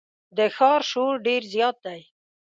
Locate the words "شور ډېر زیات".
0.91-1.77